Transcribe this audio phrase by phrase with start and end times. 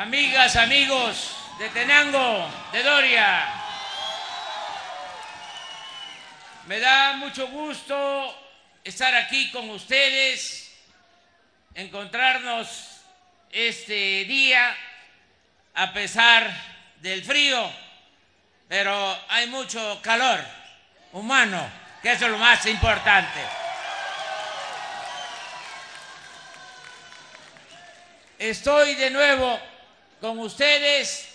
[0.00, 3.46] amigas, amigos de Tenango, de Doria.
[6.66, 8.34] Me da mucho gusto
[8.82, 10.74] estar aquí con ustedes,
[11.74, 13.02] encontrarnos
[13.50, 14.74] este día
[15.74, 16.50] a pesar
[17.02, 17.70] del frío,
[18.68, 20.40] pero hay mucho calor
[21.12, 21.70] humano,
[22.00, 23.40] que es lo más importante.
[28.38, 29.69] Estoy de nuevo
[30.20, 31.28] con ustedes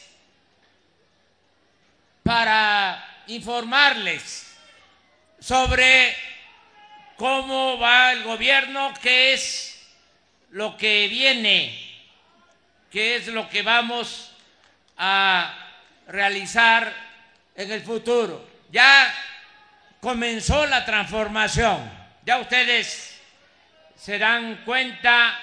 [2.23, 4.55] para informarles
[5.39, 6.15] sobre
[7.17, 9.87] cómo va el gobierno, qué es
[10.51, 11.77] lo que viene,
[12.91, 14.31] qué es lo que vamos
[14.97, 15.53] a
[16.07, 16.93] realizar
[17.55, 18.47] en el futuro.
[18.71, 19.13] Ya
[19.99, 21.91] comenzó la transformación,
[22.23, 23.19] ya ustedes
[23.95, 25.39] se dan cuenta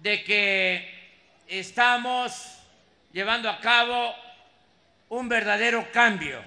[0.00, 0.99] de que
[1.50, 2.58] estamos
[3.12, 4.14] llevando a cabo
[5.08, 6.42] un verdadero cambio.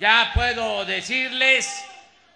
[0.00, 1.84] Ya puedo decirles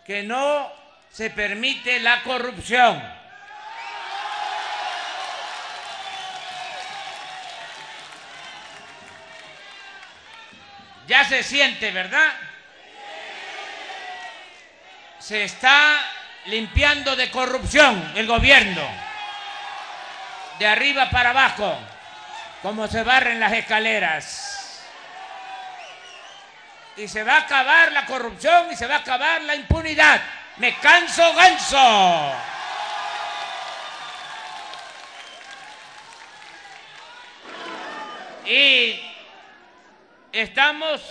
[0.05, 0.71] que no
[1.11, 3.03] se permite la corrupción.
[11.07, 12.33] Ya se siente, ¿verdad?
[15.21, 16.05] Se está
[16.47, 18.83] limpiando de corrupción el gobierno,
[20.59, 21.79] de arriba para abajo,
[22.63, 24.85] como se barren las escaleras.
[26.97, 30.21] Y se va a acabar la corrupción y se va a acabar la impunidad.
[30.57, 32.33] Me canso ganso.
[38.47, 38.99] Y
[40.33, 41.03] estamos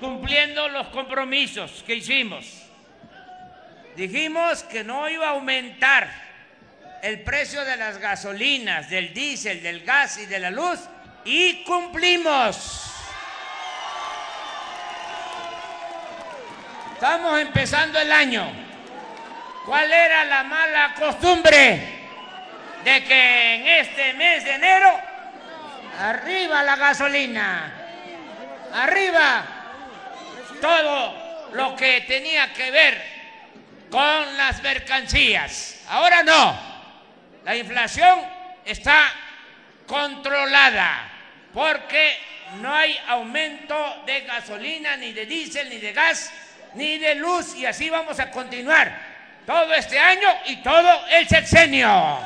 [0.00, 2.66] cumpliendo los compromisos que hicimos.
[3.96, 6.29] Dijimos que no iba a aumentar
[7.02, 10.80] el precio de las gasolinas, del diésel, del gas y de la luz
[11.24, 12.86] y cumplimos.
[16.94, 18.50] Estamos empezando el año.
[19.64, 22.00] ¿Cuál era la mala costumbre
[22.84, 25.00] de que en este mes de enero
[25.98, 27.72] arriba la gasolina,
[28.74, 29.44] arriba
[30.60, 33.02] todo lo que tenía que ver
[33.90, 35.82] con las mercancías?
[35.88, 36.69] Ahora no.
[37.44, 38.20] La inflación
[38.64, 39.12] está
[39.86, 41.10] controlada
[41.52, 42.18] porque
[42.60, 46.32] no hay aumento de gasolina, ni de diésel, ni de gas,
[46.74, 49.10] ni de luz y así vamos a continuar
[49.46, 52.18] todo este año y todo el sexenio.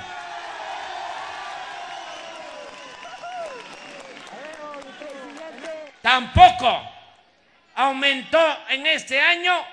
[6.03, 6.93] Tampoco
[7.77, 9.65] aumentó en este año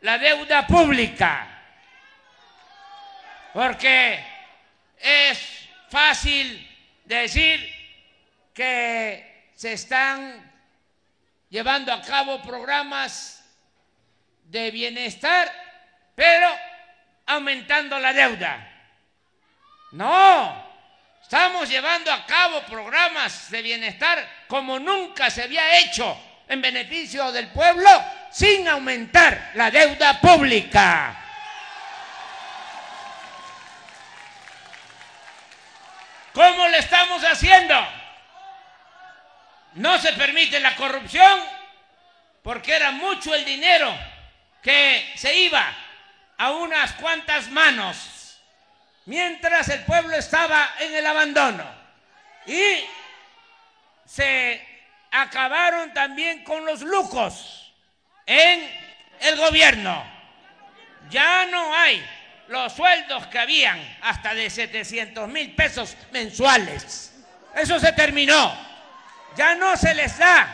[0.00, 1.46] la deuda pública,
[3.52, 4.24] porque
[5.00, 6.66] es fácil
[7.04, 7.74] decir
[8.54, 10.52] que se están
[11.48, 13.44] llevando a cabo programas
[14.44, 15.50] de bienestar,
[16.14, 16.48] pero
[17.26, 18.68] aumentando la deuda.
[19.92, 20.64] No,
[21.22, 26.16] estamos llevando a cabo programas de bienestar como nunca se había hecho
[26.48, 27.88] en beneficio del pueblo
[28.30, 31.27] sin aumentar la deuda pública.
[36.38, 37.74] ¿Cómo le estamos haciendo?
[39.74, 41.42] No se permite la corrupción
[42.44, 43.92] porque era mucho el dinero
[44.62, 45.66] que se iba
[46.36, 48.38] a unas cuantas manos
[49.06, 51.64] mientras el pueblo estaba en el abandono.
[52.46, 52.84] Y
[54.06, 54.64] se
[55.10, 57.74] acabaron también con los lucos
[58.26, 58.70] en
[59.22, 60.04] el gobierno.
[61.10, 62.00] Ya no hay
[62.48, 67.12] los sueldos que habían hasta de 700 mil pesos mensuales.
[67.54, 68.56] Eso se terminó.
[69.36, 70.48] Ya no se les da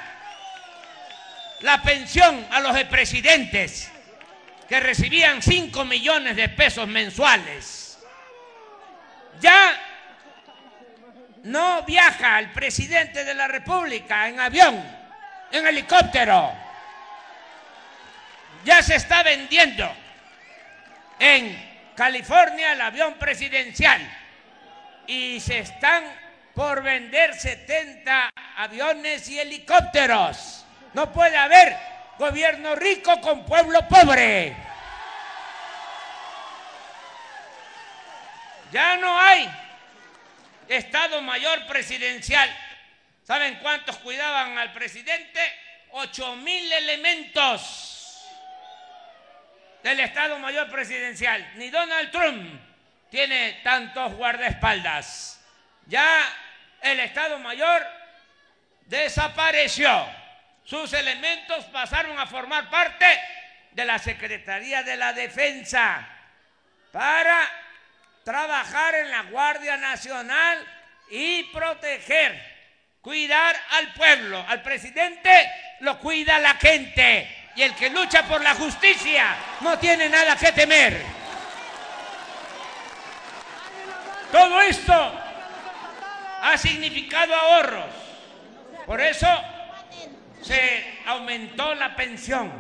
[1.61, 3.91] la pensión a los presidentes
[4.69, 7.99] que recibían 5 millones de pesos mensuales.
[9.41, 9.79] Ya
[11.45, 14.83] no viaja el presidente de la República en avión,
[15.53, 16.53] en helicóptero.
[18.65, 19.91] Ya se está vendiendo
[21.19, 24.01] en California el avión presidencial
[25.07, 26.05] y se están
[26.55, 30.65] por vender 70 aviones y helicópteros.
[30.93, 31.77] No puede haber
[32.19, 34.57] gobierno rico con pueblo pobre.
[38.73, 39.49] Ya no hay
[40.69, 42.51] Estado Mayor Presidencial.
[43.23, 45.41] ¿Saben cuántos cuidaban al presidente?
[45.93, 47.94] Ocho mil elementos
[49.85, 51.47] del Estado Mayor Presidencial.
[51.57, 52.59] Ni Donald Trump
[53.11, 55.39] tiene tantos guardaespaldas.
[55.87, 56.27] Ya
[56.81, 57.87] el Estado Mayor
[58.87, 60.09] desapareció.
[60.65, 63.05] Sus elementos pasaron a formar parte
[63.73, 66.09] de la Secretaría de la Defensa
[66.91, 67.39] para
[68.25, 70.67] trabajar en la Guardia Nacional
[71.11, 72.43] y proteger,
[73.03, 74.43] cuidar al pueblo.
[74.49, 75.47] Al presidente
[75.81, 80.53] lo cuida la gente y el que lucha por la justicia no tiene nada que
[80.53, 81.03] temer.
[84.33, 85.13] Todo esto
[86.43, 87.91] ha significado ahorros.
[88.87, 89.29] Por eso
[90.43, 92.53] se aumentó la pensión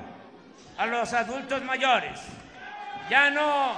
[0.78, 2.20] a los adultos mayores.
[3.10, 3.76] Ya no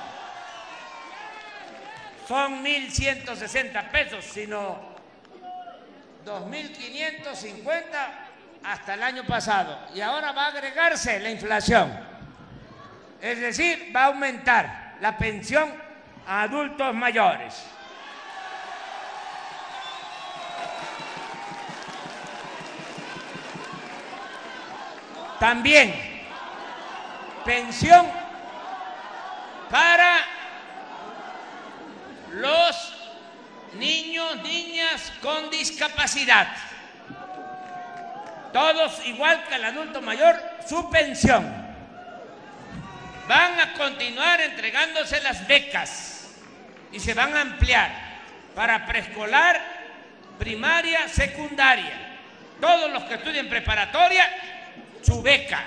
[2.29, 4.79] son 1.160 pesos, sino
[6.25, 8.25] 2.550
[8.67, 9.79] hasta el año pasado.
[9.95, 11.93] Y ahora va a agregarse la inflación.
[13.21, 15.73] Es decir, va a aumentar la pensión
[16.27, 17.63] a adultos mayores.
[25.39, 25.95] También
[27.45, 28.11] pensión
[29.71, 30.19] para
[32.33, 32.95] los
[33.75, 36.49] niños, niñas con discapacidad.
[38.56, 40.35] Todos, igual que el adulto mayor,
[40.67, 41.44] su pensión.
[43.29, 46.31] Van a continuar entregándose las becas
[46.91, 47.91] y se van a ampliar
[48.55, 49.61] para preescolar,
[50.38, 52.17] primaria, secundaria.
[52.58, 54.26] Todos los que estudien preparatoria
[55.03, 55.62] su beca.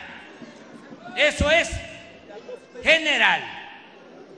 [1.15, 1.69] Eso es
[2.81, 3.43] general.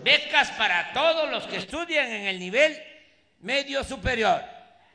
[0.03, 2.77] Becas para todos los que estudian en el nivel
[3.39, 4.43] medio superior.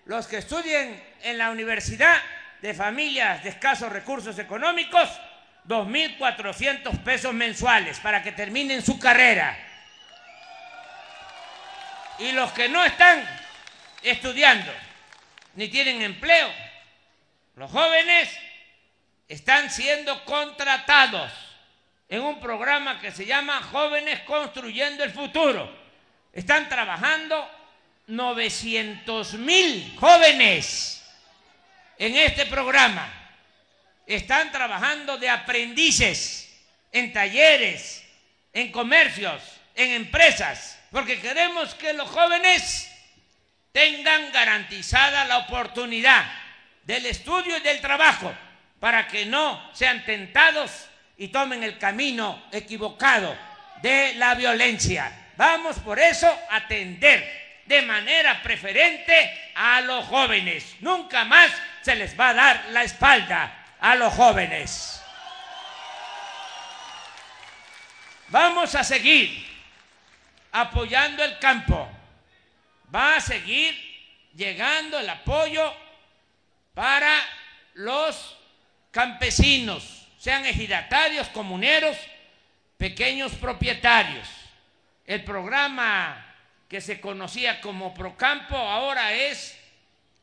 [0.05, 2.19] Los que estudien en la universidad
[2.67, 5.09] de familias de escasos recursos económicos,
[5.69, 9.57] 2.400 pesos mensuales para que terminen su carrera.
[12.19, 13.25] Y los que no están
[14.03, 14.73] estudiando
[15.55, 16.51] ni tienen empleo,
[17.55, 18.37] los jóvenes
[19.29, 21.33] están siendo contratados
[22.09, 25.73] en un programa que se llama Jóvenes Construyendo el Futuro.
[26.33, 27.49] Están trabajando
[28.09, 30.96] 900 mil jóvenes
[31.99, 33.13] en este programa.
[34.07, 36.55] Están trabajando de aprendices
[36.93, 38.05] en talleres,
[38.53, 39.43] en comercios,
[39.75, 42.91] en empresas, porque queremos que los jóvenes
[43.73, 46.25] tengan garantizada la oportunidad
[46.85, 48.33] del estudio y del trabajo
[48.81, 50.87] para que no sean tentados
[51.19, 53.37] y tomen el camino equivocado
[53.83, 55.31] de la violencia.
[55.37, 60.77] Vamos por eso a atender de manera preferente a los jóvenes.
[60.81, 61.51] Nunca más
[61.87, 65.01] se les va a dar la espalda a los jóvenes.
[68.27, 69.47] Vamos a seguir
[70.51, 71.89] apoyando el campo.
[72.93, 73.73] Va a seguir
[74.35, 75.73] llegando el apoyo
[76.75, 77.21] para
[77.75, 78.37] los
[78.91, 81.97] campesinos, sean ejidatarios, comuneros,
[82.79, 84.29] pequeños propietarios.
[85.05, 86.35] El programa
[86.69, 89.57] que se conocía como Procampo ahora es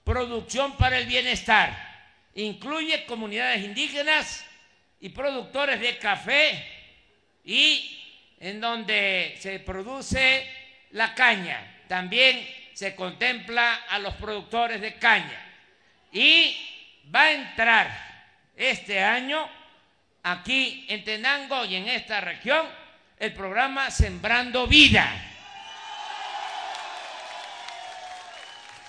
[0.03, 1.91] Producción para el Bienestar.
[2.35, 4.45] Incluye comunidades indígenas
[4.99, 6.65] y productores de café
[7.43, 7.99] y
[8.39, 10.49] en donde se produce
[10.91, 11.83] la caña.
[11.87, 15.39] También se contempla a los productores de caña.
[16.11, 16.55] Y
[17.13, 18.13] va a entrar
[18.55, 19.47] este año
[20.23, 22.65] aquí en Tenango y en esta región
[23.19, 25.32] el programa Sembrando Vida.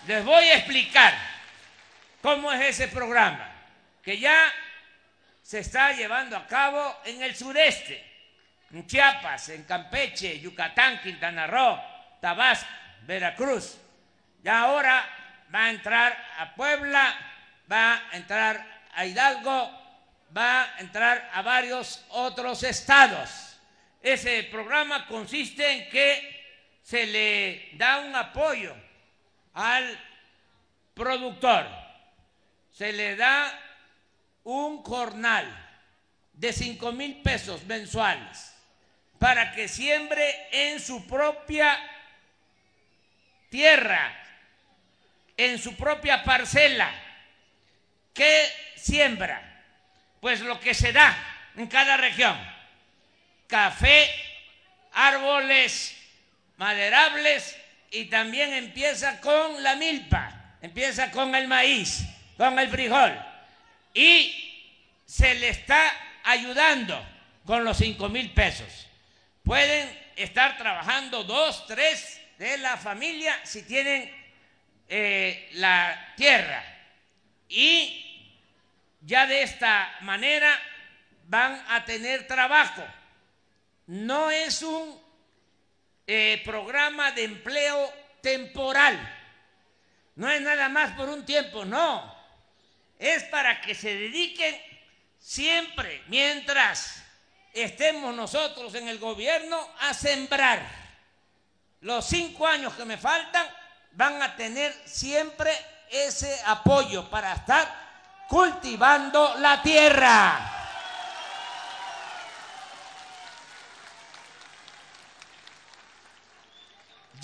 [0.06, 1.14] Les voy a explicar
[2.20, 3.50] cómo es ese programa,
[4.02, 4.52] que ya
[5.42, 8.04] se está llevando a cabo en el sureste,
[8.70, 11.80] en Chiapas, en Campeche, Yucatán, Quintana Roo,
[12.20, 12.68] Tabasco,
[13.06, 13.78] Veracruz.
[14.42, 15.08] Ya ahora
[15.54, 17.16] va a entrar a Puebla,
[17.70, 18.62] va a entrar
[18.94, 19.70] a Hidalgo,
[20.36, 23.56] va a entrar a varios otros estados.
[24.02, 26.44] Ese programa consiste en que
[26.82, 28.76] se le da un apoyo
[29.54, 29.98] al
[30.94, 31.66] productor,
[32.72, 33.58] se le da
[34.44, 35.46] un jornal
[36.32, 38.54] de 5 mil pesos mensuales
[39.18, 41.78] para que siembre en su propia
[43.48, 44.12] tierra,
[45.36, 46.92] en su propia parcela.
[48.12, 48.46] ¿Qué
[48.76, 49.62] siembra?
[50.20, 51.16] Pues lo que se da
[51.56, 52.36] en cada región.
[53.46, 54.10] Café,
[54.92, 55.96] árboles
[56.56, 57.56] maderables
[57.94, 62.04] y también empieza con la milpa, empieza con el maíz,
[62.36, 63.16] con el frijol.
[63.94, 64.34] Y
[65.06, 65.92] se le está
[66.24, 67.00] ayudando
[67.46, 68.88] con los 5 mil pesos.
[69.44, 74.10] Pueden estar trabajando dos, tres de la familia si tienen
[74.88, 76.64] eh, la tierra
[77.48, 78.32] y
[79.02, 80.50] ya de esta manera
[81.28, 82.84] van a tener trabajo.
[83.86, 85.03] No es un
[86.06, 88.98] eh, programa de empleo temporal,
[90.16, 92.14] no es nada más por un tiempo, no,
[92.98, 94.56] es para que se dediquen
[95.18, 97.02] siempre, mientras
[97.52, 100.60] estemos nosotros en el gobierno, a sembrar.
[101.80, 103.46] Los cinco años que me faltan
[103.92, 105.52] van a tener siempre
[105.90, 110.63] ese apoyo para estar cultivando la tierra.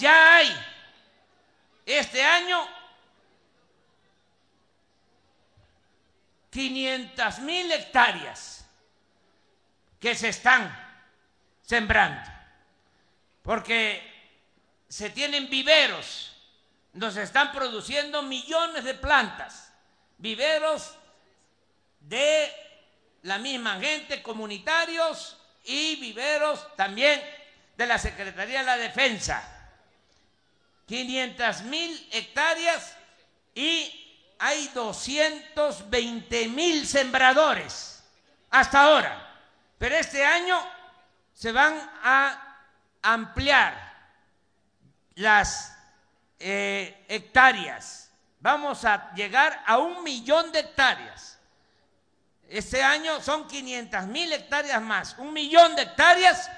[0.00, 0.50] Ya hay
[1.85, 2.66] este año
[6.49, 8.64] 500 mil hectáreas
[10.00, 10.75] que se están
[11.61, 12.30] sembrando,
[13.42, 14.02] porque
[14.88, 16.35] se tienen viveros,
[16.95, 19.71] nos están produciendo millones de plantas,
[20.16, 20.97] viveros
[22.00, 22.50] de
[23.25, 27.23] la misma gente, comunitarios y viveros también
[27.76, 29.60] de la Secretaría de la Defensa.
[30.91, 32.97] 500 mil hectáreas
[33.55, 38.03] y hay 220 mil sembradores
[38.51, 39.39] hasta ahora.
[39.79, 40.61] Pero este año
[41.33, 42.57] se van a
[43.03, 43.73] ampliar
[45.15, 45.77] las
[46.41, 48.11] eh, hectáreas.
[48.41, 51.39] Vamos a llegar a un millón de hectáreas.
[52.49, 56.51] Este año son 500 mil hectáreas más, un millón de hectáreas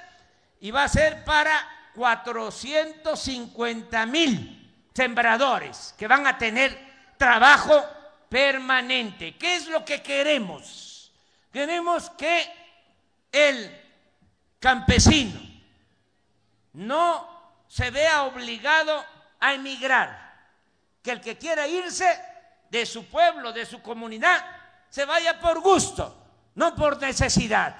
[0.59, 4.59] y va a ser para 450 mil
[4.93, 7.83] sembradores que van a tener trabajo
[8.29, 9.35] permanente.
[9.37, 11.11] ¿Qué es lo que queremos?
[11.51, 12.45] Queremos que
[13.31, 13.81] el
[14.59, 15.39] campesino
[16.73, 17.27] no
[17.67, 19.03] se vea obligado
[19.39, 20.33] a emigrar,
[21.01, 22.19] que el que quiera irse
[22.69, 24.43] de su pueblo, de su comunidad,
[24.89, 26.15] se vaya por gusto,
[26.55, 27.75] no por necesidad.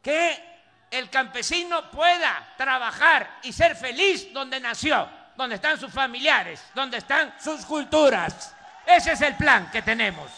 [0.00, 0.53] Que
[0.94, 7.34] el campesino pueda trabajar y ser feliz donde nació, donde están sus familiares, donde están
[7.42, 8.54] sus culturas.
[8.86, 10.30] Ese es el plan que tenemos.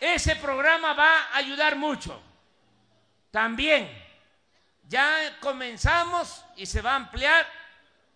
[0.00, 2.22] Ese programa va a ayudar mucho.
[3.30, 3.90] También
[4.88, 7.46] ya comenzamos y se va a ampliar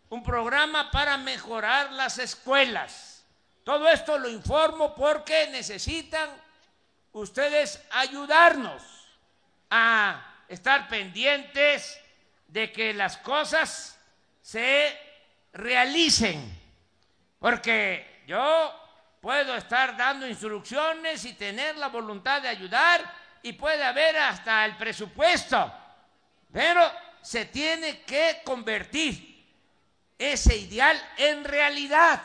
[0.09, 3.25] un programa para mejorar las escuelas.
[3.63, 6.31] Todo esto lo informo porque necesitan
[7.15, 8.83] ustedes ayudarnos
[9.71, 11.99] a estar pendientes
[12.49, 13.99] de que las cosas
[14.43, 14.97] se
[15.53, 16.43] realicen,
[17.39, 18.81] porque yo
[19.21, 23.01] puedo estar dando instrucciones y tener la voluntad de ayudar
[23.43, 25.73] y puede haber hasta el presupuesto,
[26.53, 26.91] pero
[27.23, 29.35] se tiene que convertir
[30.19, 32.23] ese ideal en realidad,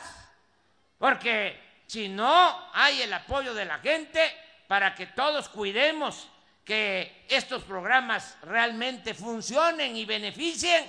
[0.98, 6.28] porque si no hay el apoyo de la gente, para que todos cuidemos
[6.64, 10.88] que estos programas realmente funcionen y beneficien,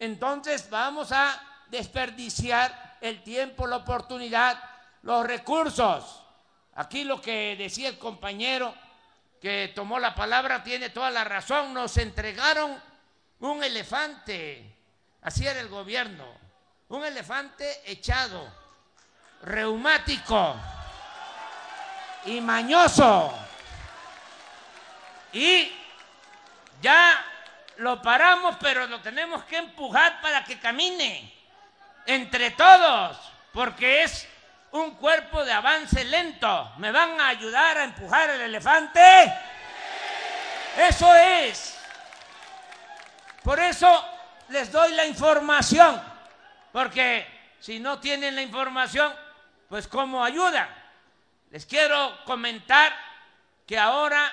[0.00, 4.60] entonces vamos a desperdiciar el tiempo, la oportunidad,
[5.02, 6.24] los recursos.
[6.74, 8.74] Aquí lo que decía el compañero
[9.40, 11.72] que tomó la palabra tiene toda la razón.
[11.72, 12.82] Nos entregaron
[13.38, 14.76] un elefante,
[15.22, 16.26] así era el gobierno,
[16.88, 18.44] un elefante echado,
[19.42, 20.56] reumático
[22.26, 23.32] y mañoso.
[25.32, 25.70] Y
[26.80, 27.24] ya
[27.78, 31.32] lo paramos, pero lo tenemos que empujar para que camine
[32.06, 33.18] entre todos,
[33.52, 34.28] porque es
[34.70, 36.72] un cuerpo de avance lento.
[36.78, 39.00] ¿Me van a ayudar a empujar el elefante?
[40.76, 41.78] Eso es.
[43.42, 44.08] Por eso
[44.48, 46.02] les doy la información,
[46.72, 47.26] porque
[47.60, 49.14] si no tienen la información,
[49.68, 50.83] pues ¿cómo ayudan?
[51.54, 52.92] Les quiero comentar
[53.64, 54.28] que ahora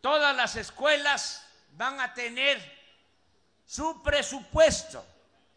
[0.00, 2.56] todas las escuelas van a tener
[3.66, 5.04] su presupuesto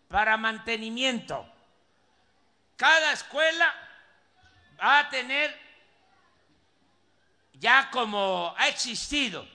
[0.08, 1.48] para mantenimiento.
[2.76, 3.72] Cada escuela
[4.84, 5.56] va a tener,
[7.54, 9.48] ya como ha existido,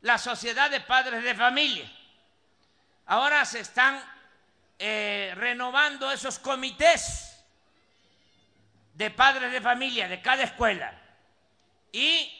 [0.00, 1.92] la sociedad de padres de familia.
[3.04, 4.02] Ahora se están
[4.78, 7.29] eh, renovando esos comités
[9.00, 10.92] de padres de familia de cada escuela
[11.90, 12.30] y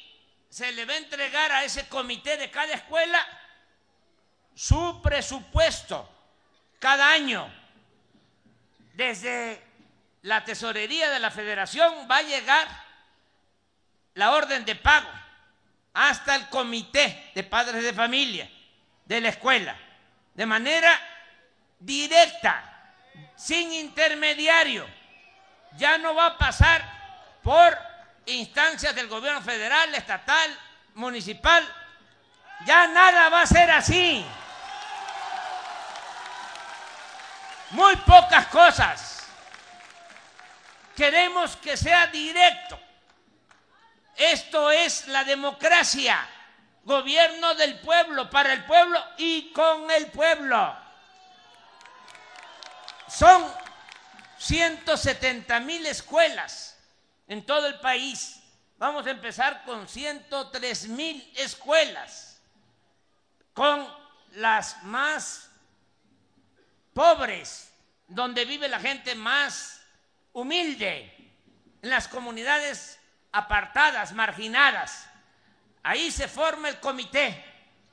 [0.51, 3.19] se le va a entregar a ese comité de cada escuela
[4.55, 6.07] su presupuesto
[6.79, 7.51] cada año.
[8.93, 9.59] Desde
[10.21, 12.69] la tesorería de la federación va a llegar
[14.13, 15.09] la orden de pago
[15.95, 18.51] hasta el comité de padres de familia
[19.07, 19.79] de la escuela.
[20.35, 20.93] De manera
[21.79, 22.93] directa,
[23.35, 25.00] sin intermediario.
[25.77, 26.83] Ya no va a pasar
[27.43, 27.79] por
[28.27, 30.59] instancias del gobierno federal, estatal,
[30.95, 31.67] municipal.
[32.67, 34.25] Ya nada va a ser así.
[37.71, 39.29] Muy pocas cosas.
[40.97, 42.79] Queremos que sea directo.
[44.17, 46.29] Esto es la democracia.
[46.85, 50.77] Gobierno del pueblo, para el pueblo y con el pueblo.
[53.09, 53.51] Son
[54.41, 56.79] 170 mil escuelas
[57.29, 58.43] en todo el país.
[58.79, 62.41] Vamos a empezar con 103 mil escuelas,
[63.53, 63.87] con
[64.33, 65.51] las más
[66.95, 67.71] pobres,
[68.09, 69.83] donde vive la gente más
[70.33, 71.15] humilde,
[71.83, 72.99] en las comunidades
[73.33, 75.07] apartadas, marginadas.
[75.83, 77.45] Ahí se forma el comité.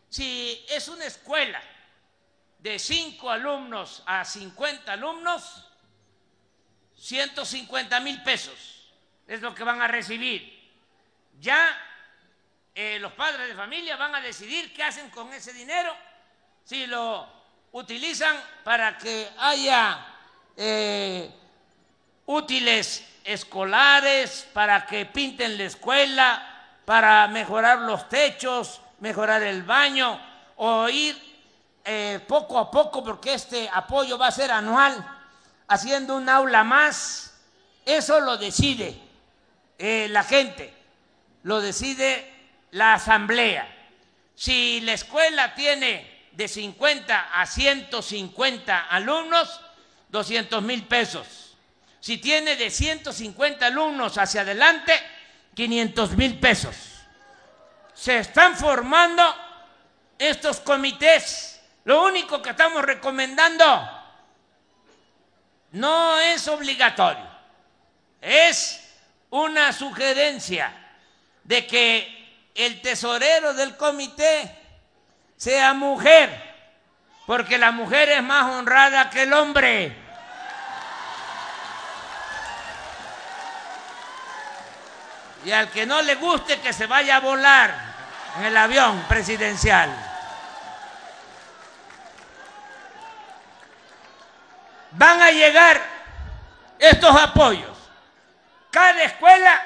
[0.07, 1.61] Si es una escuela
[2.59, 5.66] de 5 alumnos a 50 alumnos,
[6.97, 8.91] 150 mil pesos
[9.27, 10.57] es lo que van a recibir.
[11.39, 11.77] Ya
[12.73, 15.95] eh, los padres de familia van a decidir qué hacen con ese dinero,
[16.63, 17.27] si lo
[17.71, 20.05] utilizan para que haya
[20.55, 21.31] eh,
[22.25, 30.19] útiles escolares, para que pinten la escuela, para mejorar los techos, mejorar el baño,
[30.57, 31.17] o ir
[31.83, 35.16] eh, poco a poco, porque este apoyo va a ser anual,
[35.67, 37.33] haciendo un aula más.
[37.85, 38.99] Eso lo decide
[39.77, 40.73] eh, la gente,
[41.43, 42.31] lo decide
[42.71, 43.73] la asamblea.
[44.35, 49.61] Si la escuela tiene de 50 a 150 alumnos,
[50.09, 51.47] 200 mil pesos
[52.07, 54.93] si tiene de 150 alumnos hacia adelante,
[55.55, 56.73] 500 mil pesos.
[57.93, 59.23] Se están formando
[60.17, 61.59] estos comités.
[61.83, 63.65] Lo único que estamos recomendando
[65.77, 67.27] no es obligatorio,
[68.21, 68.83] es
[69.29, 70.73] una sugerencia
[71.43, 74.55] de que el tesorero del comité
[75.35, 76.29] sea mujer,
[77.25, 80.07] porque la mujer es más honrada que el hombre.
[85.47, 87.73] y al que no le guste que se vaya a volar
[88.37, 90.16] en el avión presidencial.
[94.91, 95.81] Van a llegar
[96.79, 97.77] estos apoyos.
[98.71, 99.61] Cada escuela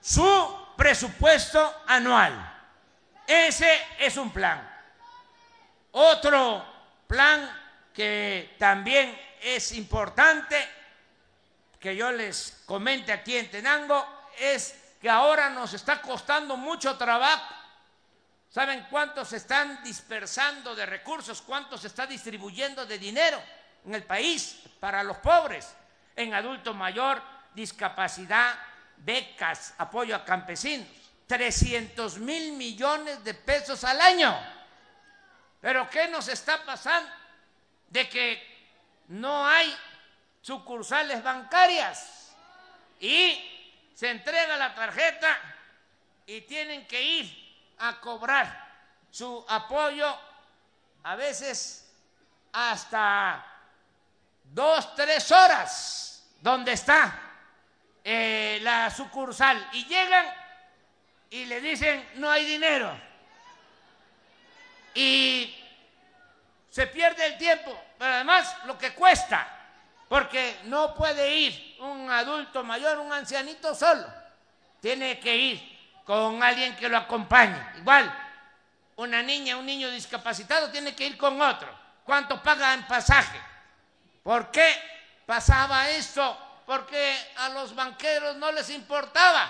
[0.00, 2.54] su presupuesto anual.
[3.26, 3.68] Ese
[3.98, 4.68] es un plan.
[5.92, 6.64] Otro
[7.06, 7.50] plan
[7.92, 10.68] que también es importante,
[11.80, 14.06] que yo les comente aquí en Tenango,
[14.38, 17.54] es que ahora nos está costando mucho trabajo.
[18.50, 21.42] ¿Saben cuántos se están dispersando de recursos?
[21.42, 23.42] ¿Cuánto se está distribuyendo de dinero
[23.84, 25.74] en el país para los pobres?
[26.14, 27.22] En adulto mayor,
[27.54, 28.54] discapacidad,
[28.96, 30.86] becas, apoyo a campesinos.
[31.26, 34.34] 300 mil millones de pesos al año.
[35.60, 37.10] Pero ¿qué nos está pasando?
[37.88, 38.56] De que
[39.08, 39.76] no hay
[40.40, 42.34] sucursales bancarias
[43.00, 45.36] y se entrega la tarjeta
[46.26, 47.46] y tienen que ir
[47.78, 48.66] a cobrar
[49.10, 50.14] su apoyo,
[51.02, 51.90] a veces
[52.52, 53.44] hasta
[54.52, 57.20] dos, tres horas, donde está
[58.04, 60.26] eh, la sucursal, y llegan
[61.30, 62.98] y le dicen, no hay dinero.
[64.94, 65.54] Y
[66.70, 69.56] se pierde el tiempo, pero además lo que cuesta
[70.08, 74.06] porque no puede ir un adulto mayor, un ancianito solo.
[74.80, 77.60] Tiene que ir con alguien que lo acompañe.
[77.78, 78.12] Igual,
[78.96, 81.68] una niña, un niño discapacitado tiene que ir con otro.
[82.04, 83.40] ¿Cuánto paga en pasaje?
[84.26, 84.74] ¿Por qué
[85.24, 86.36] pasaba esto?
[86.66, 89.48] Porque a los banqueros no les importaba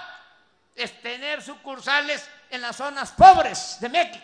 [1.00, 4.22] tener sucursales en las zonas pobres de México.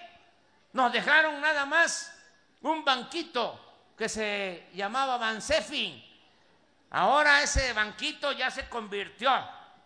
[0.75, 2.13] Nos dejaron nada más
[2.61, 6.07] un banquito que se llamaba Bansefi
[6.91, 9.33] Ahora ese banquito ya se convirtió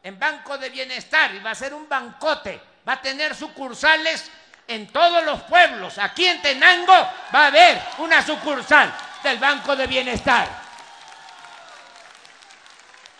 [0.02, 2.60] en banco de bienestar y va a ser un bancote.
[2.88, 4.32] Va a tener sucursales
[4.66, 5.96] en todos los pueblos.
[5.98, 6.92] Aquí en Tenango
[7.32, 10.66] va a haber una sucursal del Banco de Bienestar.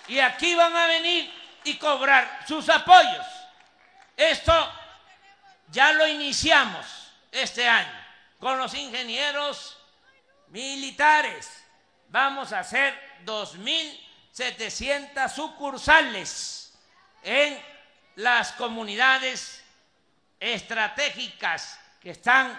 [0.09, 1.33] Y aquí van a venir
[1.65, 3.27] y cobrar sus apoyos.
[4.17, 4.73] Esto
[5.69, 6.87] ya lo iniciamos
[7.33, 8.07] este año
[8.39, 9.77] con los ingenieros
[10.49, 11.65] militares.
[12.09, 16.73] Vamos a hacer 2.700 sucursales
[17.23, 17.61] en
[18.15, 19.65] las comunidades
[20.39, 22.57] estratégicas que están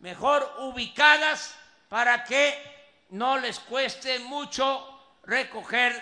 [0.00, 1.54] mejor ubicadas
[1.92, 5.92] para que no les cueste mucho recoger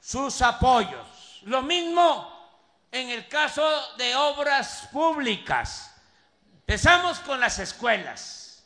[0.00, 1.40] sus apoyos.
[1.42, 5.96] Lo mismo en el caso de obras públicas.
[6.60, 8.62] Empezamos con las escuelas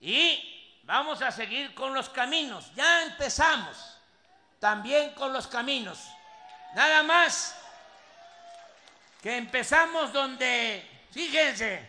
[0.00, 2.74] y vamos a seguir con los caminos.
[2.74, 3.98] Ya empezamos
[4.58, 6.08] también con los caminos.
[6.74, 7.54] Nada más
[9.20, 11.86] que empezamos donde, fíjense,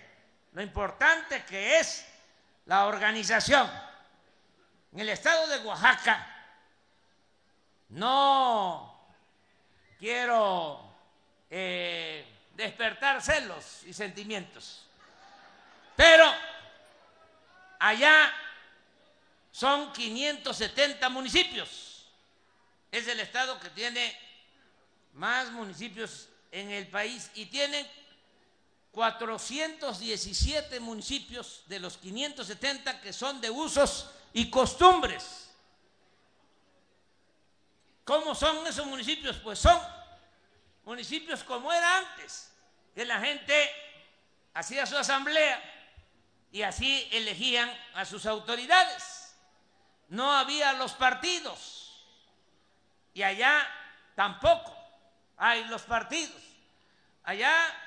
[0.51, 2.06] lo importante que es
[2.67, 3.69] la organización.
[4.93, 6.25] En el estado de Oaxaca,
[7.89, 9.07] no
[9.97, 10.95] quiero
[11.49, 12.25] eh,
[12.55, 14.85] despertar celos y sentimientos,
[15.95, 16.25] pero
[17.79, 18.33] allá
[19.51, 22.05] son 570 municipios.
[22.91, 24.17] Es el estado que tiene
[25.13, 27.87] más municipios en el país y tienen
[28.97, 35.51] 417 municipios de los 570 que son de usos y costumbres.
[38.03, 39.37] ¿Cómo son esos municipios?
[39.37, 39.79] Pues son
[40.83, 42.51] municipios como era antes,
[42.95, 43.69] que la gente
[44.55, 45.61] hacía su asamblea
[46.51, 49.35] y así elegían a sus autoridades.
[50.07, 52.03] No había los partidos
[53.13, 53.63] y allá
[54.15, 54.75] tampoco
[55.37, 56.41] hay los partidos.
[57.21, 57.83] Allá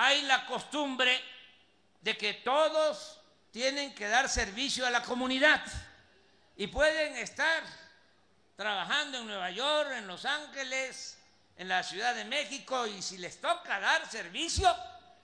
[0.00, 1.20] hay la costumbre
[2.02, 5.60] de que todos tienen que dar servicio a la comunidad
[6.56, 7.64] y pueden estar
[8.54, 11.18] trabajando en Nueva York, en Los Ángeles,
[11.56, 14.72] en la Ciudad de México y si les toca dar servicio,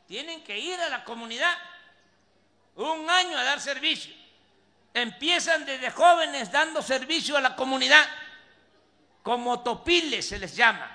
[0.09, 1.57] tienen que ir a la comunidad
[2.75, 4.13] un año a dar servicio.
[4.93, 8.05] Empiezan desde jóvenes dando servicio a la comunidad,
[9.23, 10.91] como topiles se les llama,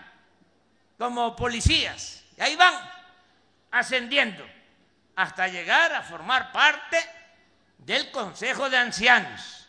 [0.98, 2.26] como policías.
[2.36, 2.98] Y ahí van
[3.71, 4.45] ascendiendo
[5.15, 6.97] hasta llegar a formar parte
[7.77, 9.67] del Consejo de Ancianos.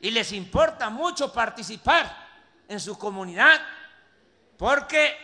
[0.00, 2.26] Y les importa mucho participar
[2.68, 3.60] en su comunidad
[4.56, 5.16] porque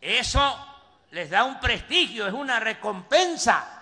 [0.00, 0.76] eso
[1.10, 3.76] les da un prestigio, es una recompensa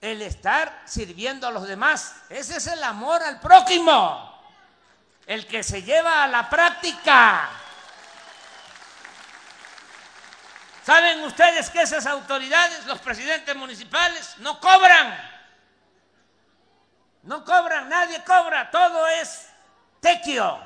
[0.00, 2.22] el estar sirviendo a los demás.
[2.30, 4.42] Ese es el amor al prójimo,
[5.26, 7.50] el que se lleva a la práctica.
[10.90, 15.16] ¿Saben ustedes que esas autoridades, los presidentes municipales, no cobran?
[17.22, 19.50] No cobran, nadie cobra, todo es
[20.00, 20.60] tequio.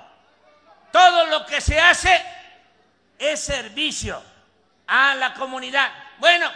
[0.91, 2.25] Todo lo que se hace
[3.19, 4.23] es servicio
[4.87, 5.93] a la comunidad.
[6.17, 6.51] Bueno,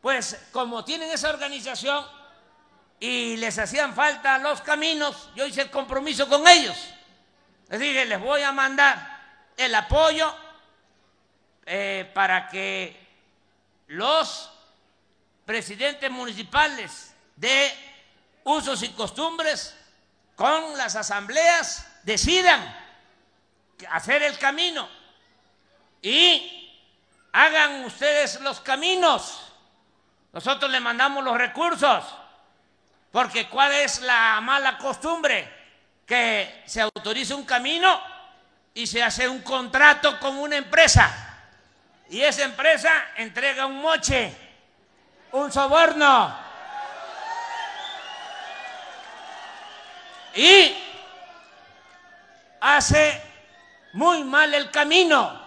[0.00, 2.06] pues como tienen esa organización
[3.00, 6.88] y les hacían falta los caminos, yo hice el compromiso con ellos.
[7.68, 9.20] Les dije, les voy a mandar
[9.58, 10.43] el apoyo
[11.66, 12.94] eh, para que
[13.88, 14.50] los
[15.46, 17.72] presidentes municipales de
[18.44, 19.74] usos y costumbres
[20.36, 22.60] con las asambleas decidan
[23.90, 24.88] hacer el camino
[26.02, 26.70] y
[27.32, 29.52] hagan ustedes los caminos.
[30.32, 32.04] Nosotros le mandamos los recursos,
[33.10, 35.50] porque ¿cuál es la mala costumbre?
[36.04, 38.00] Que se autoriza un camino
[38.74, 41.23] y se hace un contrato con una empresa
[42.10, 44.32] y esa empresa entrega un moche,
[45.32, 46.44] un soborno.
[50.34, 50.76] Y
[52.60, 53.20] hace
[53.94, 55.42] muy mal el camino.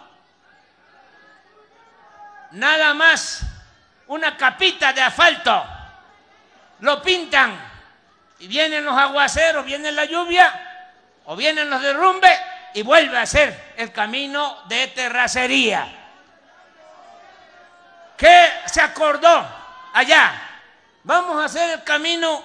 [2.52, 3.42] Nada más
[4.08, 5.66] una capita de asfalto.
[6.80, 7.60] Lo pintan
[8.40, 10.54] y vienen los aguaceros, viene la lluvia
[11.26, 12.40] o vienen los derrumbes
[12.74, 15.97] y vuelve a ser el camino de terracería.
[18.18, 19.48] ¿Qué se acordó
[19.94, 20.42] allá?
[21.04, 22.44] Vamos a hacer el camino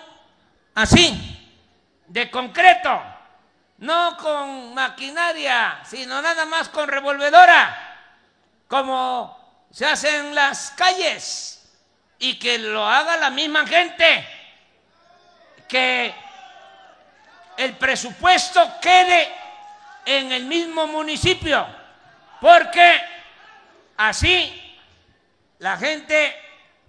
[0.74, 1.18] así,
[2.06, 3.02] de concreto,
[3.78, 7.96] no con maquinaria, sino nada más con revolvedora,
[8.68, 11.72] como se hace en las calles,
[12.18, 14.28] y que lo haga la misma gente,
[15.66, 16.14] que
[17.56, 19.35] el presupuesto quede
[20.04, 21.66] en el mismo municipio,
[22.40, 23.00] porque
[23.96, 24.62] así
[25.62, 26.35] la gente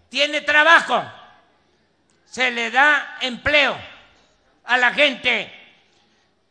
[0.09, 1.03] tiene trabajo,
[2.25, 3.77] se le da empleo
[4.65, 5.53] a la gente,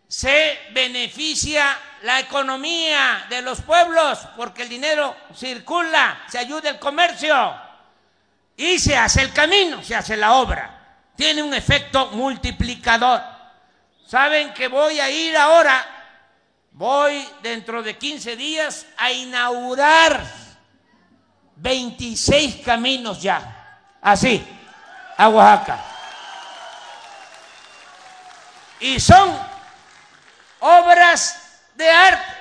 [0.06, 7.60] se beneficia la economía de los pueblos porque el dinero circula, se ayuda el comercio
[8.56, 10.78] y se hace el camino, se hace la obra.
[11.16, 13.20] Tiene un efecto multiplicador.
[14.06, 15.84] Saben que voy a ir ahora,
[16.70, 20.41] voy dentro de 15 días a inaugurar
[21.56, 24.44] 26 caminos ya, así,
[25.16, 25.84] a Oaxaca.
[28.80, 29.38] Y son
[30.60, 32.36] obras de arte,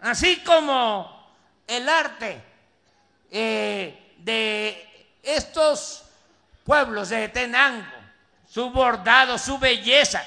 [0.00, 1.34] así como
[1.66, 2.42] el arte
[3.30, 6.04] eh, de estos
[6.64, 7.86] pueblos de Tenango,
[8.48, 10.24] su bordado, su belleza,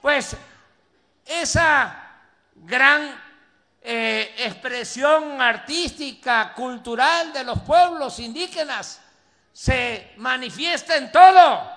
[0.00, 0.36] pues
[1.26, 1.96] esa
[2.54, 3.29] gran
[3.82, 9.00] eh, expresión artística, cultural de los pueblos indígenas
[9.52, 11.70] se manifiesta en todo.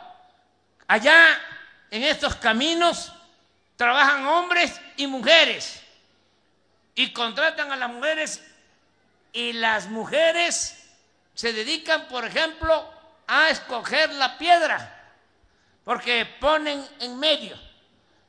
[0.87, 1.39] Allá
[1.89, 3.13] en estos caminos
[3.77, 5.81] trabajan hombres y mujeres
[6.95, 8.43] y contratan a las mujeres
[9.31, 10.83] y las mujeres
[11.33, 12.91] se dedican, por ejemplo,
[13.27, 15.13] a escoger la piedra,
[15.83, 17.57] porque ponen en medio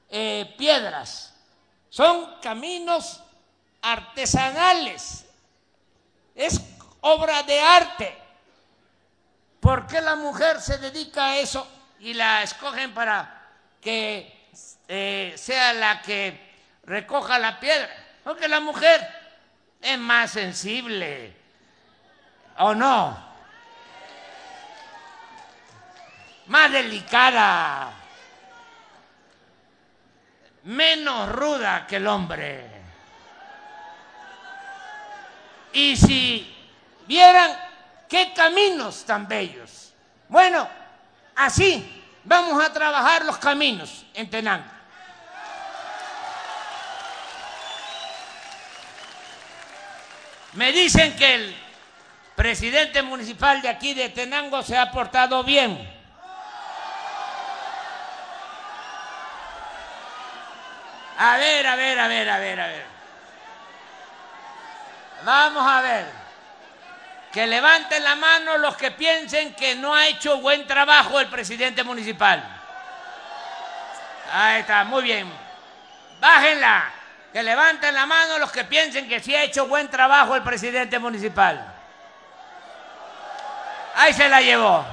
[0.08, 1.34] eh, piedras.
[1.90, 3.23] Son caminos
[3.84, 5.26] artesanales,
[6.34, 6.60] es
[7.02, 8.18] obra de arte.
[9.60, 11.66] ¿Por qué la mujer se dedica a eso
[12.00, 13.42] y la escogen para
[13.80, 14.48] que
[14.88, 17.90] eh, sea la que recoja la piedra?
[18.24, 19.06] Porque la mujer
[19.82, 21.36] es más sensible,
[22.56, 23.34] ¿o no?
[26.46, 27.92] Más delicada,
[30.62, 32.73] menos ruda que el hombre.
[35.74, 36.56] Y si
[37.06, 37.50] vieran
[38.08, 39.92] qué caminos tan bellos.
[40.28, 40.68] Bueno,
[41.34, 44.64] así vamos a trabajar los caminos en Tenango.
[50.52, 51.56] Me dicen que el
[52.36, 55.92] presidente municipal de aquí de Tenango se ha portado bien.
[61.18, 62.93] A ver, a ver, a ver, a ver, a ver.
[65.24, 66.06] Vamos a ver.
[67.32, 71.82] Que levanten la mano los que piensen que no ha hecho buen trabajo el presidente
[71.82, 72.42] municipal.
[74.32, 75.32] Ahí está, muy bien.
[76.20, 76.90] Bájenla.
[77.32, 80.98] Que levanten la mano los que piensen que sí ha hecho buen trabajo el presidente
[81.00, 81.74] municipal.
[83.96, 84.84] Ahí se la llevó.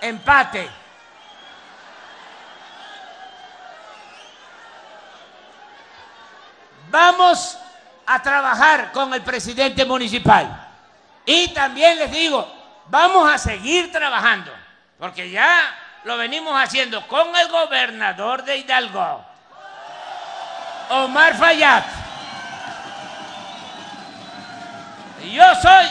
[0.00, 0.68] Empate.
[6.90, 7.58] Vamos
[8.06, 10.68] a trabajar con el presidente municipal.
[11.26, 12.46] Y también les digo,
[12.86, 14.52] vamos a seguir trabajando,
[14.98, 19.24] porque ya lo venimos haciendo con el gobernador de Hidalgo,
[20.90, 21.84] Omar Fayad.
[25.32, 25.86] Yo soy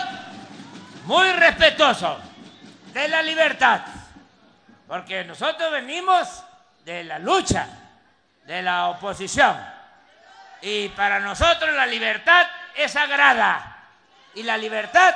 [1.06, 2.20] muy respetuoso
[2.94, 3.82] de la libertad,
[4.88, 6.44] porque nosotros venimos
[6.86, 7.68] de la lucha,
[8.46, 9.73] de la oposición.
[10.66, 13.90] Y para nosotros la libertad es sagrada.
[14.34, 15.14] Y la libertad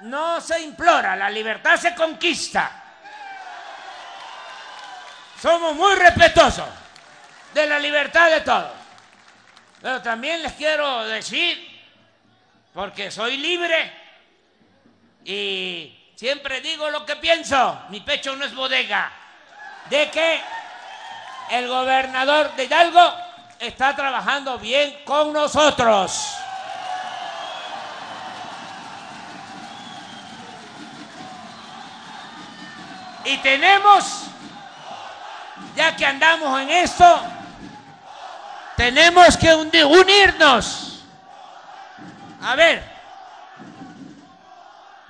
[0.00, 2.70] no se implora, la libertad se conquista.
[5.40, 6.68] Somos muy respetuosos
[7.54, 8.72] de la libertad de todos.
[9.80, 11.80] Pero también les quiero decir,
[12.74, 13.90] porque soy libre
[15.24, 19.10] y siempre digo lo que pienso, mi pecho no es bodega,
[19.88, 20.42] de que
[21.52, 23.29] el gobernador de Hidalgo
[23.60, 26.34] está trabajando bien con nosotros.
[33.22, 34.24] Y tenemos,
[35.76, 37.22] ya que andamos en esto,
[38.76, 41.04] tenemos que unirnos.
[42.42, 42.82] A ver,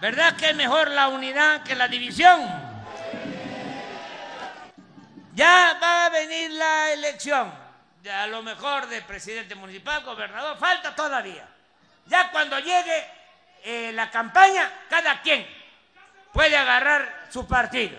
[0.00, 2.40] ¿verdad que es mejor la unidad que la división?
[5.36, 7.59] Ya va a venir la elección
[8.08, 11.46] a lo mejor de presidente municipal, gobernador, falta todavía.
[12.06, 13.06] Ya cuando llegue
[13.62, 15.46] eh, la campaña, cada quien
[16.32, 17.98] puede agarrar su partido.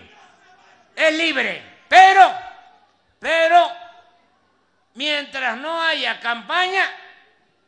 [0.96, 2.32] Es libre, pero,
[3.18, 3.70] pero,
[4.94, 6.90] mientras no haya campaña,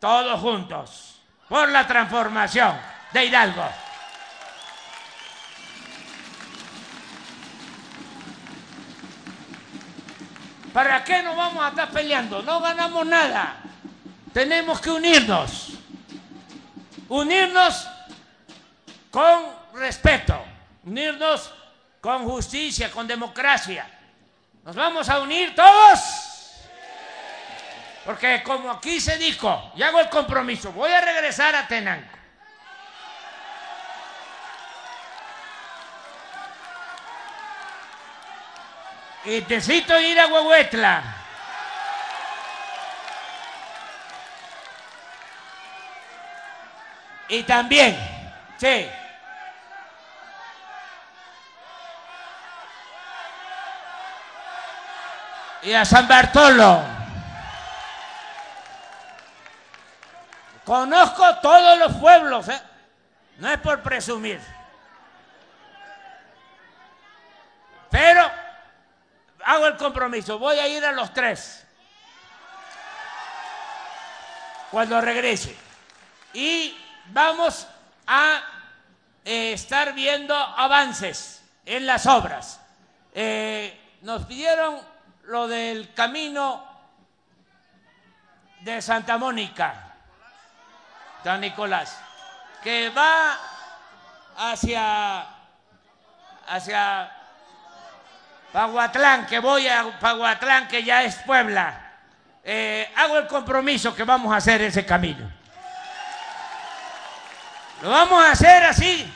[0.01, 2.79] todos juntos, por la transformación
[3.13, 3.84] de Hidalgo.
[10.75, 12.43] ¿Para qué nos vamos a estar peleando?
[12.43, 13.59] No ganamos nada.
[14.33, 15.69] Tenemos que unirnos.
[17.09, 17.87] Unirnos
[19.09, 20.37] con respeto.
[20.83, 21.53] Unirnos
[22.01, 23.89] con justicia, con democracia.
[24.65, 26.01] ¿Nos vamos a unir todos?
[28.05, 32.14] Porque como aquí se dijo, y hago el compromiso, voy a regresar a Tenango.
[39.25, 41.03] Y necesito ir a Huehuetla.
[47.29, 47.97] Y también,
[48.59, 48.89] sí.
[55.65, 56.83] y a San Bartolo.
[60.65, 62.61] Conozco todos los pueblos, ¿eh?
[63.39, 64.41] no es por presumir.
[67.91, 68.31] Pero
[69.45, 71.65] hago el compromiso, voy a ir a los tres
[74.71, 75.57] cuando regrese.
[76.33, 76.77] Y
[77.07, 77.67] vamos
[78.07, 78.43] a
[79.25, 82.61] eh, estar viendo avances en las obras.
[83.13, 84.81] Eh, nos pidieron
[85.25, 86.65] lo del camino
[88.61, 89.95] de Santa Mónica,
[91.23, 91.99] San Nicolás,
[92.63, 93.39] que va
[94.37, 95.27] hacia,
[96.49, 97.24] hacia
[98.55, 101.91] Paguatlán, que voy a Paguatlán, que ya es Puebla.
[102.45, 105.29] Eh, hago el compromiso que vamos a hacer ese camino.
[107.83, 109.13] Lo vamos a hacer así,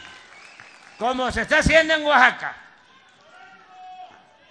[0.99, 2.57] como se está haciendo en Oaxaca,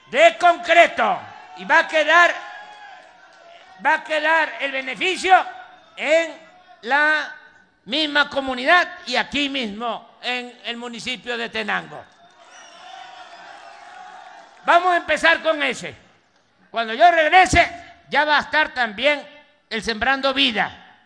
[0.10, 1.19] de concreto,
[1.58, 2.34] y va a quedar,
[3.86, 5.36] va a quedar el beneficio
[5.97, 6.34] en
[6.84, 7.36] la
[7.84, 12.16] misma comunidad y aquí mismo en el municipio de Tenango.
[14.67, 15.95] Vamos a empezar con ese.
[16.69, 17.71] Cuando yo regrese,
[18.10, 19.25] ya va a estar también
[19.69, 20.99] el Sembrando Vida.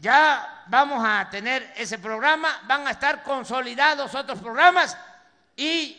[0.00, 4.98] Ya vamos a tener ese programa, van a estar consolidados otros programas
[5.54, 5.96] y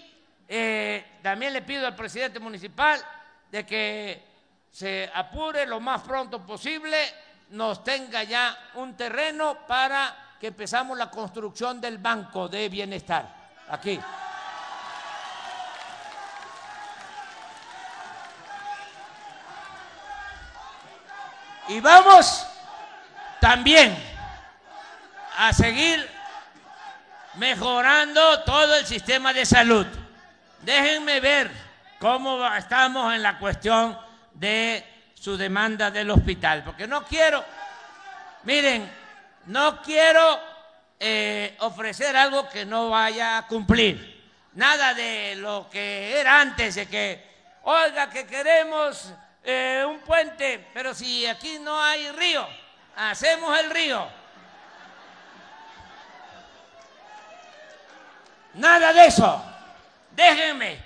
[0.49, 2.99] eh, también le pido al presidente municipal
[3.49, 4.21] de que
[4.69, 6.97] se apure lo más pronto posible,
[7.51, 13.25] nos tenga ya un terreno para que empezamos la construcción del Banco de Bienestar
[13.69, 13.97] aquí.
[21.67, 22.45] Y vamos
[23.41, 23.97] también
[25.37, 26.07] a seguir
[27.35, 29.87] mejorando todo el sistema de salud.
[30.61, 31.51] Déjenme ver
[31.99, 33.97] cómo estamos en la cuestión
[34.33, 37.43] de su demanda del hospital, porque no quiero,
[38.43, 38.87] miren,
[39.47, 40.39] no quiero
[40.99, 44.23] eh, ofrecer algo que no vaya a cumplir.
[44.53, 47.27] Nada de lo que era antes, de que,
[47.63, 49.13] oiga, que queremos
[49.45, 52.47] eh, un puente, pero si aquí no hay río,
[52.95, 54.07] hacemos el río.
[58.55, 59.45] Nada de eso.
[60.11, 60.79] Déjenme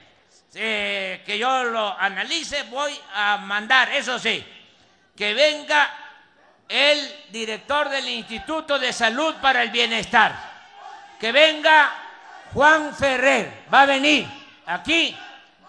[0.56, 2.64] eh, que yo lo analice.
[2.64, 4.44] Voy a mandar, eso sí,
[5.16, 5.90] que venga
[6.68, 10.36] el director del Instituto de Salud para el Bienestar.
[11.20, 11.94] Que venga
[12.54, 13.66] Juan Ferrer.
[13.74, 14.28] Va a venir
[14.66, 15.16] aquí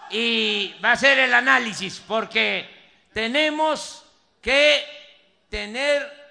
[0.09, 2.80] y va a hacer el análisis porque
[3.13, 4.03] tenemos
[4.41, 4.83] que
[5.49, 6.21] tener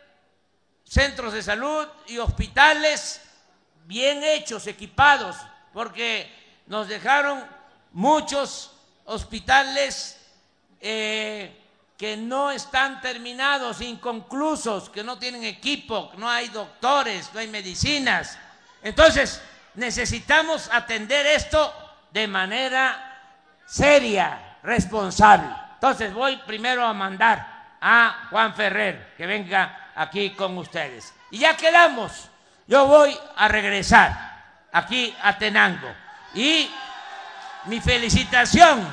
[0.85, 3.21] centros de salud y hospitales
[3.85, 5.37] bien hechos, equipados,
[5.73, 6.31] porque
[6.67, 7.45] nos dejaron
[7.93, 8.73] muchos
[9.05, 10.21] hospitales
[10.81, 11.57] eh,
[11.97, 18.39] que no están terminados, inconclusos, que no tienen equipo, no hay doctores, no hay medicinas.
[18.83, 19.43] Entonces,
[19.75, 21.75] necesitamos atender esto
[22.13, 23.07] de manera
[23.67, 25.70] seria, responsable.
[25.81, 31.15] Entonces voy primero a mandar a Juan Ferrer que venga aquí con ustedes.
[31.31, 32.29] Y ya quedamos.
[32.67, 35.91] Yo voy a regresar aquí a Tenango.
[36.35, 36.71] Y
[37.65, 38.87] mi felicitación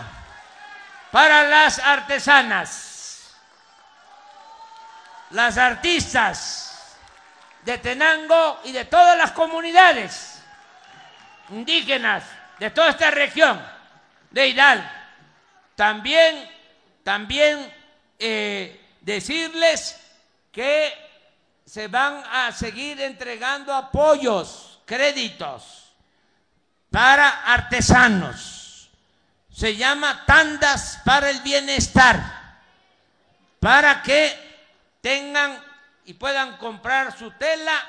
[1.12, 3.36] para las artesanas,
[5.32, 6.96] las artistas
[7.64, 10.42] de Tenango y de todas las comunidades
[11.50, 12.24] indígenas
[12.60, 13.62] de toda esta región
[14.32, 14.88] de Hidalgo.
[15.76, 16.57] También
[17.08, 17.74] también
[18.20, 19.98] eh, decirles
[20.52, 20.92] que
[21.66, 25.94] se van a seguir entregando apoyos, créditos
[26.92, 28.90] para artesanos.
[29.50, 32.60] Se llama tandas para el bienestar,
[33.62, 34.38] para que
[35.00, 35.64] tengan
[36.04, 37.88] y puedan comprar su tela,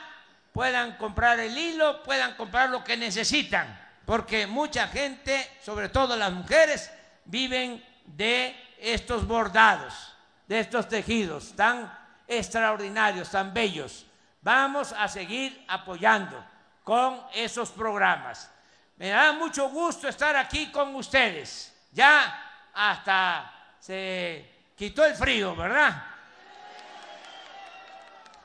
[0.53, 6.31] puedan comprar el hilo, puedan comprar lo que necesitan, porque mucha gente, sobre todo las
[6.31, 6.93] mujeres,
[7.25, 10.15] viven de estos bordados,
[10.47, 11.93] de estos tejidos tan
[12.27, 14.07] extraordinarios, tan bellos.
[14.43, 16.45] Vamos a seguir apoyando
[16.85, 18.51] con esos programas.
[18.97, 21.75] Me da mucho gusto estar aquí con ustedes.
[21.93, 26.05] Ya hasta se quitó el frío, ¿verdad?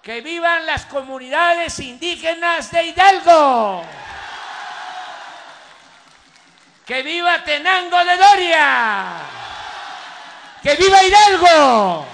[0.01, 3.85] Que vivan las comunidades indígenas de Hidalgo.
[6.85, 9.42] Que viva Tenango de Doria.
[10.63, 12.05] ¡Que viva Hidalgo!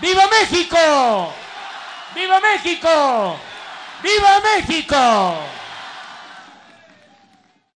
[0.00, 1.32] ¡Viva México!
[2.12, 3.36] ¡Viva México!
[4.02, 5.36] ¡Viva México!